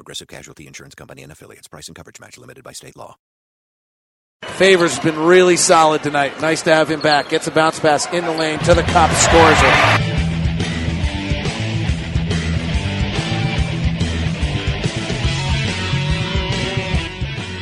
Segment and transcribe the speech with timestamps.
[0.00, 1.68] Progressive Casualty Insurance Company and affiliates.
[1.68, 3.18] Price and coverage match limited by state law.
[4.44, 6.40] Favors has been really solid tonight.
[6.40, 7.28] Nice to have him back.
[7.28, 10.00] Gets a bounce pass in the lane to the cup, scores it.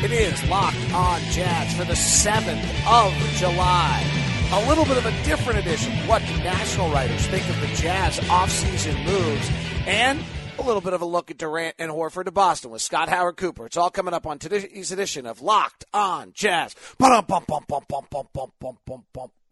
[0.05, 4.05] It is locked on Jazz for the 7th of July.
[4.52, 5.92] A little bit of a different edition.
[6.06, 9.50] What national writers think of the Jazz offseason moves?
[9.89, 10.20] And
[10.59, 13.37] a little bit of a look at Durant and Horford to Boston with Scott Howard
[13.37, 13.67] Cooper.
[13.67, 16.75] It's all coming up on today's edition of Locked on Jazz.
[16.98, 17.25] Bum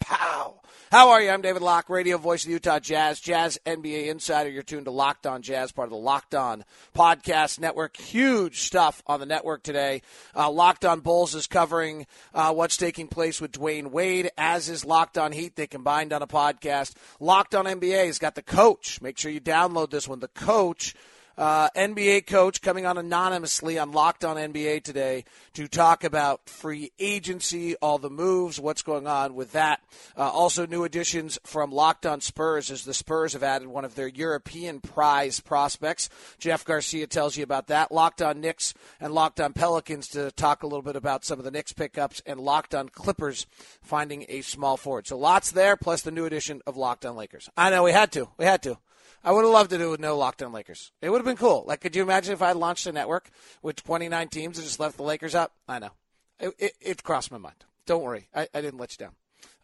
[0.01, 0.61] Pow!
[0.93, 1.31] How are you?
[1.31, 4.49] I'm David Locke, radio voice of the Utah Jazz, Jazz NBA insider.
[4.49, 7.97] You're tuned to Locked On Jazz, part of the Locked On Podcast Network.
[7.97, 10.03] Huge stuff on the network today.
[10.35, 14.85] Uh, Locked On Bulls is covering uh, what's taking place with Dwyane Wade, as is
[14.85, 15.57] Locked On Heat.
[15.57, 16.95] They combined on a podcast.
[17.19, 19.03] Locked On NBA has got the coach.
[19.03, 20.21] Make sure you download this one.
[20.21, 20.95] The coach
[21.39, 26.93] uh, NBA coach coming on anonymously on Locked On NBA today to talk about free
[26.99, 29.81] agency, all the moves, what's going on with that.
[30.17, 33.95] Uh, also, new additions from Locked On Spurs as the Spurs have added one of
[33.95, 36.09] their European prize prospects.
[36.39, 37.93] Jeff Garcia tells you about that.
[37.93, 41.45] Locked On Knicks and Locked On Pelicans to talk a little bit about some of
[41.45, 43.47] the Knicks pickups and Locked On Clippers
[43.83, 45.07] finding a small forward.
[45.07, 47.51] So lots there, plus the new addition of Locked On Lakers.
[47.57, 48.29] I know we had to.
[48.39, 48.79] We had to.
[49.25, 50.93] I would have loved to do with no lockdown Lakers.
[51.03, 51.65] It would have been cool.
[51.67, 53.31] Like, could you imagine if I launched a network
[53.63, 55.53] with 29 teams and just left the Lakers up?
[55.69, 55.91] I know.
[56.39, 57.65] It, it, it crossed my mind.
[57.87, 58.29] Don't worry.
[58.35, 59.15] I, I didn't let you down.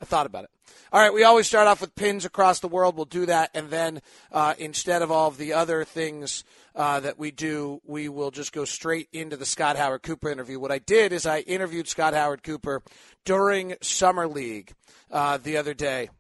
[0.01, 0.51] I thought about it.
[0.93, 2.97] All right, we always start off with pins across the world.
[2.97, 4.03] We'll do that, and then
[4.33, 6.43] uh, instead of all of the other things
[6.75, 10.59] uh, that we do, we will just go straight into the Scott Howard Cooper interview.
[10.59, 12.83] What I did is I interviewed Scott Howard Cooper
[13.25, 14.73] during Summer League
[15.13, 16.11] uh, the other day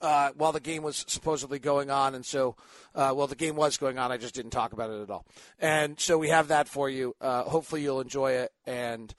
[0.00, 2.56] uh, while the game was supposedly going on, and so,
[2.94, 4.12] uh, well, the game was going on.
[4.12, 5.24] I just didn't talk about it at all,
[5.58, 7.14] and so we have that for you.
[7.20, 8.52] Uh, hopefully, you'll enjoy it.
[8.66, 9.14] And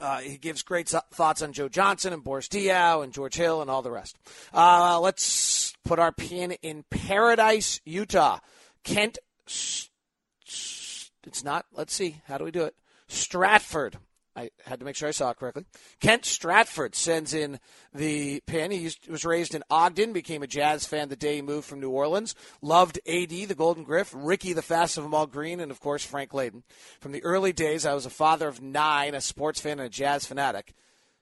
[0.00, 3.70] uh, he gives great thoughts on Joe Johnson and Boris Diaw and George Hill and
[3.70, 4.16] all the rest.
[4.52, 8.38] Uh, let's put our pin in Paradise, Utah.
[8.82, 11.66] Kent, it's not.
[11.72, 12.22] Let's see.
[12.26, 12.74] How do we do it?
[13.08, 13.98] Stratford.
[14.40, 15.64] I had to make sure I saw it correctly.
[16.00, 17.60] Kent Stratford sends in
[17.92, 18.70] the pin.
[18.70, 21.90] He was raised in Ogden, became a Jazz fan the day he moved from New
[21.90, 22.34] Orleans.
[22.62, 26.04] Loved AD, the Golden Griff, Rickey, the fastest of them all, Green, and of course
[26.04, 26.62] Frank Layden.
[27.00, 29.90] From the early days, I was a father of nine, a sports fan, and a
[29.90, 30.72] Jazz fanatic.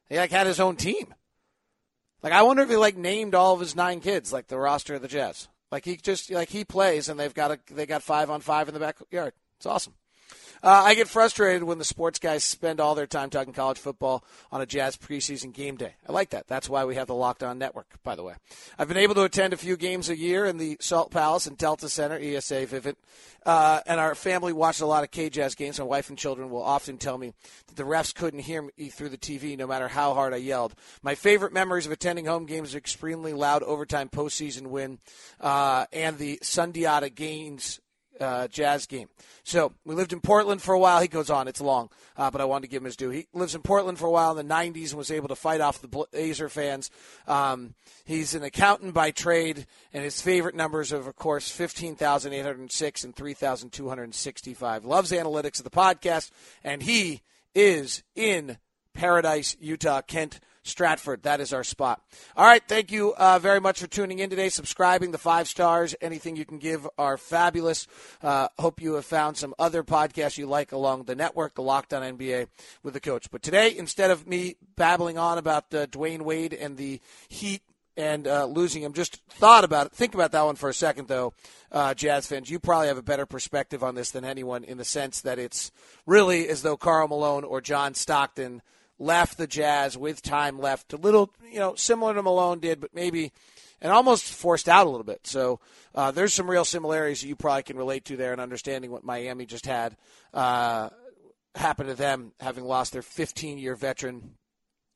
[0.09, 1.15] He like had his own team.
[2.23, 4.95] Like I wonder if he like named all of his nine kids, like the roster
[4.95, 5.49] of the Jazz.
[5.71, 8.69] Like he just like he plays, and they've got a they got five on five
[8.69, 9.33] in the backyard.
[9.57, 9.95] It's awesome.
[10.63, 14.25] Uh, I get frustrated when the sports guys spend all their time talking college football
[14.51, 15.95] on a Jazz preseason game day.
[16.09, 16.49] I like that.
[16.49, 18.35] That's why we have the Locked On Network, by the way.
[18.79, 21.57] I've been able to attend a few games a year in the Salt Palace and
[21.57, 22.97] Delta Center, ESA Vivint,
[23.47, 25.79] uh, and our family watched a lot of K-Jazz games.
[25.79, 27.33] My wife and children will often tell me
[27.69, 30.75] that the refs couldn't hear me through the TV no matter how hard I yelled.
[31.03, 34.99] My favorite memories of attending home games are extremely loud overtime postseason win
[35.41, 37.81] uh, and the Sundiata Gaines
[38.21, 39.09] uh, Jazz game.
[39.45, 41.01] So we lived in Portland for a while.
[41.01, 43.11] He goes on, it's long, uh, but I wanted to give him his due.
[43.11, 45.61] He lives in Portland for a while in the 90s and was able to fight
[45.61, 46.91] off the Blazer fans.
[47.27, 47.75] Um,
[48.05, 54.85] he's an accountant by trade, and his favorite numbers are, of course, 15,806 and 3,265.
[54.85, 56.31] Loves analytics of the podcast,
[56.63, 57.23] and he
[57.55, 58.59] is in
[58.95, 60.03] Paradise, Utah.
[60.03, 61.23] Kent Stratford.
[61.25, 62.03] That is our spot.
[62.37, 62.63] All right.
[62.67, 65.95] Thank you uh, very much for tuning in today, subscribing, the five stars.
[66.01, 67.87] Anything you can give are fabulous.
[68.23, 71.93] Uh, hope you have found some other podcasts you like along the network, the Locked
[71.93, 72.49] On NBA
[72.83, 73.31] with the coach.
[73.31, 77.63] But today, instead of me babbling on about uh, Dwyane Wade and the Heat
[77.99, 78.93] and uh, losing him.
[78.93, 79.93] Just thought about it.
[79.93, 81.35] Think about that one for a second, though,
[81.73, 82.49] uh, Jazz fans.
[82.49, 85.73] You probably have a better perspective on this than anyone in the sense that it's
[86.07, 88.63] really as though Karl Malone or John Stockton
[88.99, 90.93] left the Jazz with time left.
[90.93, 93.33] A little, you know, similar to Malone did, but maybe
[93.81, 95.27] and almost forced out a little bit.
[95.27, 95.61] So
[95.95, 99.47] uh, there's some real similarities you probably can relate to there in understanding what Miami
[99.47, 99.97] just had
[100.35, 100.91] uh,
[101.55, 104.35] happen to them, having lost their 15 year veteran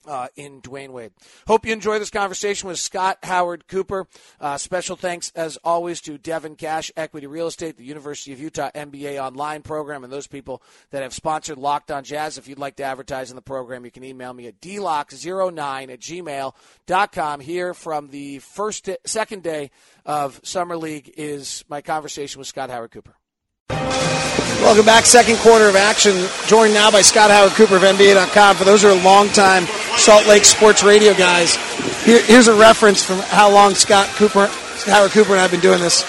[0.07, 1.13] uh, in Dwyane Wade.
[1.47, 4.07] Hope you enjoy this conversation with Scott Howard Cooper.
[4.41, 8.71] Uh, special thanks, as always, to Devin Cash, Equity Real Estate, the University of Utah
[8.75, 12.39] MBA online program, and those people that have sponsored Locked on Jazz.
[12.39, 16.01] If you'd like to advertise in the program, you can email me at dlock09 at
[16.01, 17.41] gmail.com.
[17.41, 19.71] Here from the first, second day
[20.05, 23.15] of Summer League is my conversation with Scott Howard Cooper.
[24.63, 25.07] Welcome back.
[25.07, 26.25] Second quarter of action.
[26.47, 28.55] Joined now by Scott Howard Cooper of NBA.com.
[28.55, 29.67] For those who are longtime
[29.97, 31.57] Salt Lake sports radio guys,
[32.05, 34.47] here, here's a reference from how long Scott Cooper,
[34.87, 36.05] Howard Cooper, and I have been doing this.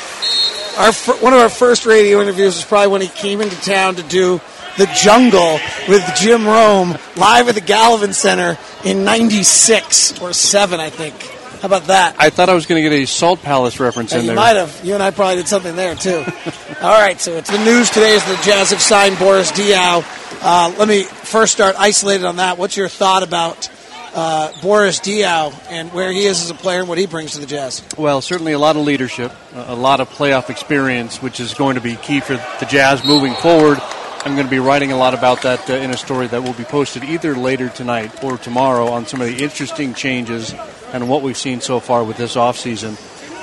[0.78, 4.04] Our one of our first radio interviews was probably when he came into town to
[4.04, 4.40] do
[4.78, 5.60] the Jungle
[5.90, 11.16] with Jim Rome live at the Gallivan Center in '96 or '7, I think.
[11.64, 12.18] How about that?
[12.20, 14.36] I thought I was going to get a Salt Palace reference in you there.
[14.36, 14.82] You might have.
[14.84, 16.18] You and I probably did something there too.
[16.82, 20.04] All right, so it's the news today is the Jazz have signed Boris Diaw.
[20.44, 22.58] Uh, let me first start isolated on that.
[22.58, 23.70] What's your thought about
[24.14, 27.40] uh, Boris Diaw and where he is as a player and what he brings to
[27.40, 27.82] the Jazz?
[27.98, 31.82] Well, certainly a lot of leadership, a lot of playoff experience, which is going to
[31.82, 33.80] be key for the Jazz moving forward.
[34.26, 36.52] I'm going to be writing a lot about that uh, in a story that will
[36.52, 40.54] be posted either later tonight or tomorrow on some of the interesting changes
[40.94, 42.98] and what we've seen so far with this offseason.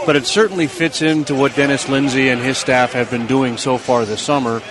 [0.06, 3.76] But it certainly fits into what Dennis Lindsay and his staff have been doing so
[3.76, 4.62] far this summer.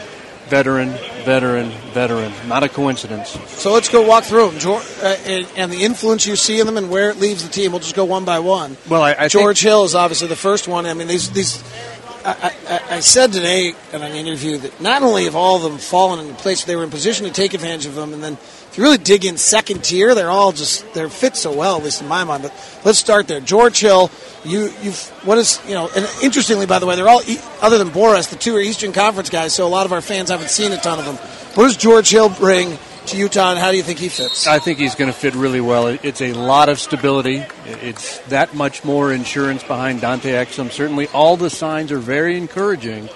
[0.47, 0.89] Veteran,
[1.23, 2.33] veteran, veteran.
[2.47, 3.37] Not a coincidence.
[3.49, 5.15] So let's go walk through them, uh,
[5.55, 7.71] and the influence you see in them, and where it leaves the team.
[7.71, 8.75] We'll just go one by one.
[8.89, 10.87] Well, I, I George Hill is obviously the first one.
[10.87, 11.63] I mean, these these.
[12.25, 15.77] I, I, I, said today in an interview that not only have all of them
[15.77, 18.37] fallen into place, but they were in position to take advantage of them, and then
[18.79, 22.01] you really dig in second tier, they're all just they're fit so well, at least
[22.01, 22.43] in my mind.
[22.43, 22.53] But
[22.85, 23.41] let's start there.
[23.41, 24.09] George Hill,
[24.45, 27.21] you you've what is you know, and interestingly, by the way, they're all
[27.61, 30.29] other than Boris, the two are Eastern Conference guys, so a lot of our fans
[30.29, 31.15] haven't seen a ton of them.
[31.55, 32.77] What does George Hill bring?
[33.07, 34.45] To Utah, and how do you think he fits?
[34.45, 35.87] I think he's going to fit really well.
[35.87, 37.43] It's a lot of stability.
[37.65, 40.69] It's that much more insurance behind Dante Exum.
[40.69, 43.09] Certainly, all the signs are very encouraging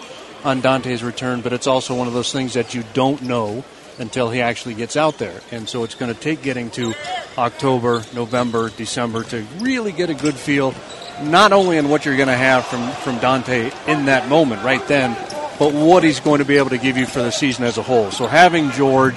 [0.44, 3.63] on Dante's return, but it's also one of those things that you don't know
[4.00, 5.42] until he actually gets out there.
[5.51, 6.94] And so it's going to take getting to
[7.38, 10.74] October, November, December to really get a good feel,
[11.22, 14.86] not only in what you're going to have from, from Dante in that moment, right
[14.88, 15.16] then,
[15.60, 17.84] but what he's going to be able to give you for the season as a
[17.84, 18.12] whole.
[18.12, 19.16] So having George,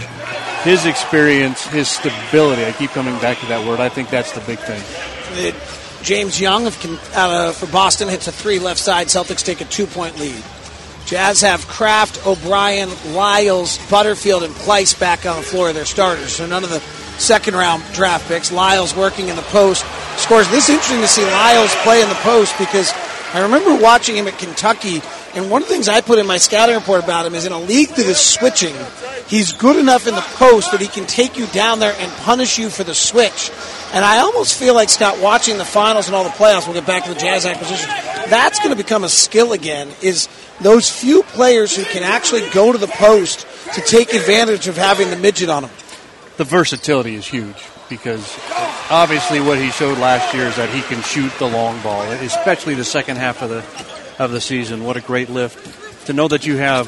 [0.62, 4.40] his experience, his stability, I keep coming back to that word, I think that's the
[4.40, 4.82] big thing.
[6.02, 9.08] James Young of, uh, for Boston hits a three left side.
[9.08, 10.42] Celtics take a two point lead.
[11.06, 16.34] Jazz have Kraft, O'Brien, Lyles, Butterfield, and Pleiss back on the floor of their starters.
[16.34, 16.80] So none of the
[17.18, 18.50] second round draft picks.
[18.50, 19.86] Lyles working in the post
[20.18, 20.50] scores.
[20.50, 22.92] This is interesting to see Lyles play in the post because
[23.32, 25.00] I remember watching him at Kentucky,
[25.34, 27.52] and one of the things I put in my scouting report about him is in
[27.52, 28.74] a league that is switching,
[29.28, 32.58] he's good enough in the post that he can take you down there and punish
[32.58, 33.50] you for the switch.
[33.92, 36.66] And I almost feel like Scott watching the finals and all the playoffs.
[36.66, 37.88] We'll get back to the Jazz acquisition.
[38.28, 39.90] That's going to become a skill again.
[40.02, 40.28] Is
[40.60, 45.10] those few players who can actually go to the post to take advantage of having
[45.10, 45.72] the midget on them.
[46.36, 47.56] The versatility is huge
[47.88, 48.38] because
[48.90, 52.74] obviously what he showed last year is that he can shoot the long ball, especially
[52.74, 53.62] the second half of the
[54.18, 54.84] of the season.
[54.84, 56.86] What a great lift to know that you have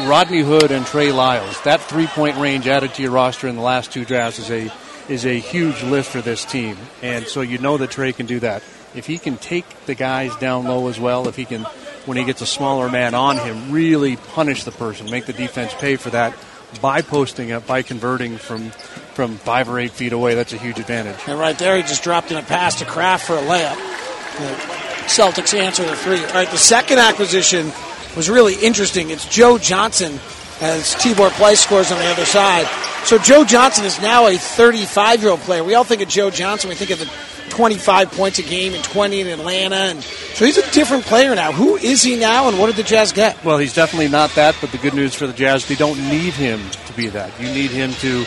[0.00, 1.60] Rodney Hood and Trey Lyles.
[1.62, 4.72] That three point range added to your roster in the last two drafts is a
[5.08, 8.40] is a huge lift for this team, and so you know that Trey can do
[8.40, 8.62] that.
[8.94, 11.62] If he can take the guys down low as well, if he can
[12.06, 15.72] when he gets a smaller man on him, really punish the person, make the defense
[15.74, 16.34] pay for that
[16.80, 20.34] by posting up, by converting from from five or eight feet away.
[20.34, 21.18] That's a huge advantage.
[21.26, 24.81] And right there, he just dropped in a pass to Kraft for a layup.
[25.12, 26.24] The Celtics answer the three.
[26.24, 27.70] All right, the second acquisition
[28.16, 29.10] was really interesting.
[29.10, 30.14] It's Joe Johnson
[30.62, 32.66] as Tibor Pleiss scores on the other side.
[33.04, 35.64] So Joe Johnson is now a 35 year old player.
[35.64, 36.70] We all think of Joe Johnson.
[36.70, 37.10] We think of the
[37.50, 39.76] 25 points a game and 20 in Atlanta.
[39.76, 41.52] And so he's a different player now.
[41.52, 43.44] Who is he now, and what did the Jazz get?
[43.44, 46.32] Well, he's definitely not that, but the good news for the Jazz, they don't need
[46.32, 47.38] him to be that.
[47.38, 48.24] You need him to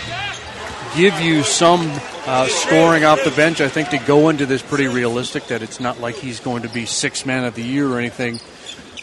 [0.96, 1.82] give you some
[2.28, 3.62] uh, scoring off the bench.
[3.62, 6.70] I think to go into this pretty realistic that it's not like he's going to
[6.70, 8.40] be six man of the year or anything,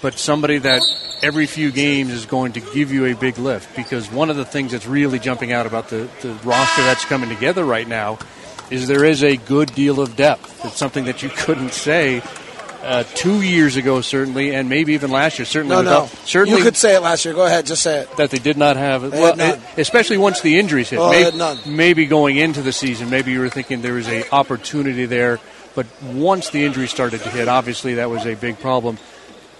[0.01, 0.83] but somebody that
[1.23, 4.45] every few games is going to give you a big lift because one of the
[4.45, 8.19] things that's really jumping out about the, the roster that's coming together right now
[8.71, 10.65] is there is a good deal of depth.
[10.65, 12.23] It's something that you couldn't say
[12.83, 15.47] uh, two years ago, certainly, and maybe even last year.
[15.47, 16.21] Certainly, no, without, no.
[16.25, 17.35] certainly you could say it last year.
[17.35, 18.17] Go ahead, just say it.
[18.17, 20.99] That they did not have, they well, it, especially once the injuries hit.
[20.99, 25.07] Oh, maybe, maybe going into the season, maybe you were thinking there was a opportunity
[25.07, 25.41] there,
[25.75, 28.99] but once the injuries started to hit, obviously that was a big problem.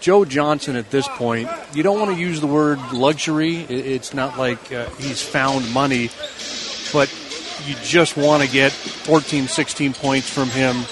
[0.01, 3.59] Joe Johnson at this point, you don't want to use the word luxury.
[3.59, 6.11] It's not like uh, he's found money,
[6.93, 7.09] but
[7.67, 10.85] you just want to get 14, 16 points from him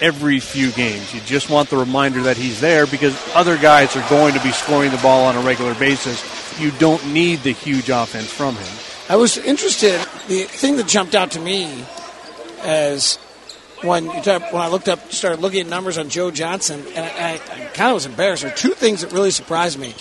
[0.00, 1.14] every few games.
[1.14, 4.50] You just want the reminder that he's there because other guys are going to be
[4.50, 6.22] scoring the ball on a regular basis.
[6.60, 8.78] You don't need the huge offense from him.
[9.08, 10.00] I was interested.
[10.28, 11.84] The thing that jumped out to me
[12.62, 13.16] as
[13.82, 17.04] when you talk, when I looked up, started looking at numbers on Joe Johnson, and
[17.04, 18.42] I, I, I kind of was embarrassed.
[18.42, 19.94] There were two things that really surprised me.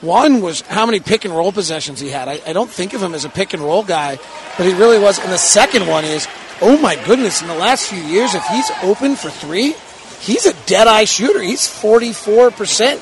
[0.00, 2.26] One was how many pick and roll possessions he had.
[2.28, 4.18] I, I don't think of him as a pick and roll guy,
[4.56, 5.18] but he really was.
[5.18, 6.26] And the second one is,
[6.60, 9.74] oh my goodness, in the last few years, if he's open for three,
[10.20, 11.42] he's a dead eye shooter.
[11.42, 12.94] He's 44%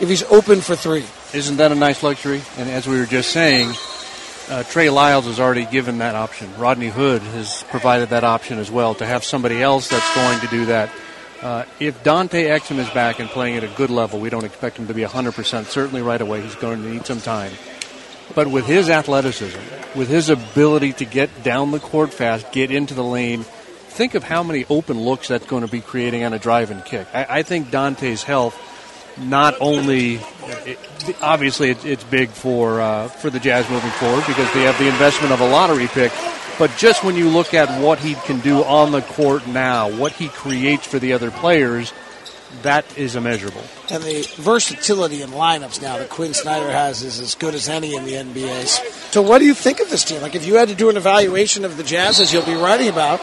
[0.00, 1.04] if he's open for three.
[1.34, 2.42] Isn't that a nice luxury?
[2.56, 3.72] And as we were just saying,
[4.48, 6.54] uh, Trey Lyles has already given that option.
[6.56, 10.46] Rodney Hood has provided that option as well to have somebody else that's going to
[10.48, 10.90] do that.
[11.42, 14.78] Uh, if Dante Exum is back and playing at a good level, we don't expect
[14.78, 15.64] him to be 100%.
[15.66, 17.52] Certainly right away, he's going to need some time.
[18.34, 19.58] But with his athleticism,
[19.94, 24.22] with his ability to get down the court fast, get into the lane, think of
[24.22, 27.06] how many open looks that's going to be creating on a drive and kick.
[27.14, 28.60] I, I think Dante's health
[29.18, 30.20] not only
[30.66, 30.78] it,
[31.22, 34.88] obviously it, it's big for uh, for the Jazz moving forward because they have the
[34.88, 36.12] investment of a lottery pick,
[36.58, 40.12] but just when you look at what he can do on the court now, what
[40.12, 41.92] he creates for the other players,
[42.62, 43.62] that is immeasurable.
[43.90, 47.94] And the versatility in lineups now that Quinn Snyder has is as good as any
[47.94, 48.66] in the NBA.
[49.12, 50.22] So, what do you think of this team?
[50.22, 52.88] Like, if you had to do an evaluation of the Jazz, as you'll be writing
[52.88, 53.20] about,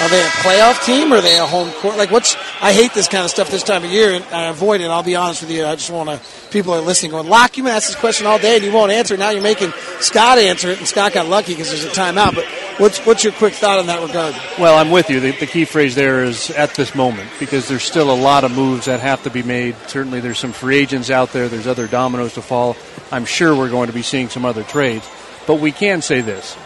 [0.00, 1.96] are they a playoff team or are they a home court?
[1.96, 2.34] Like, what's?
[2.60, 4.86] I hate this kind of stuff this time of year, and I avoid it.
[4.86, 5.64] I'll be honest with you.
[5.64, 6.20] I just want to.
[6.50, 9.16] People are listening, going, "Locke, you ask this question all day, and you won't answer."
[9.16, 12.34] Now you're making Scott answer it, and Scott got lucky because there's a timeout.
[12.34, 12.46] But
[12.78, 14.34] what's what's your quick thought in that regard?
[14.58, 15.20] Well, I'm with you.
[15.20, 18.52] The, the key phrase there is at this moment because there's still a lot of
[18.52, 19.76] moves that have to be made.
[19.86, 21.48] Certainly, there's some free agents out there.
[21.48, 22.76] There's other dominoes to fall.
[23.10, 25.08] I'm sure we're going to be seeing some other trades,
[25.46, 26.56] but we can say this: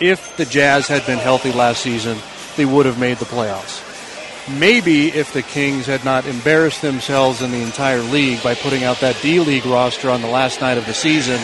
[0.00, 2.18] if the Jazz had been healthy last season
[2.58, 3.84] they would have made the playoffs.
[4.58, 9.00] Maybe if the Kings had not embarrassed themselves in the entire league by putting out
[9.00, 11.40] that D League roster on the last night of the season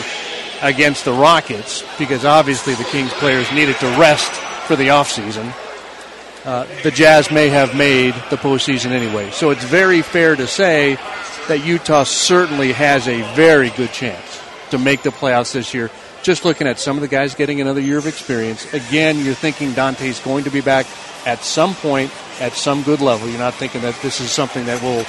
[0.65, 4.31] against the Rockets, because obviously the Kings players needed to rest
[4.67, 5.53] for the offseason,
[6.43, 9.29] uh, the Jazz may have made the postseason anyway.
[9.31, 10.95] So it's very fair to say
[11.47, 14.41] that Utah certainly has a very good chance
[14.71, 15.91] to make the playoffs this year
[16.23, 18.73] just looking at some of the guys getting another year of experience.
[18.73, 20.87] Again, you're thinking Dante's going to be back
[21.27, 23.29] at some point at some good level.
[23.29, 25.05] You're not thinking that this is something that will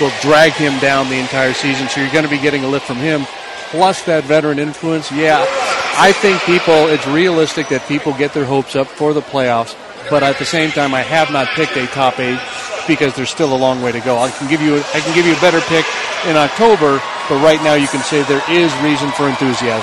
[0.00, 1.88] will drag him down the entire season.
[1.88, 3.26] So you're going to be getting a lift from him.
[3.70, 5.10] Plus that veteran influence.
[5.10, 5.44] Yeah,
[5.98, 6.86] I think people.
[6.88, 9.76] It's realistic that people get their hopes up for the playoffs.
[10.08, 12.38] But at the same time, I have not picked a top eight
[12.86, 14.18] because there's still a long way to go.
[14.18, 15.84] I can give you I can give you a better pick
[16.26, 19.82] in October, but right now you can say there is reason for enthusiasm.